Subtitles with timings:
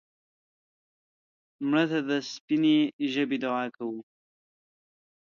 [1.69, 2.77] مړه ته د سپینې
[3.13, 3.99] ژبې دعا کوو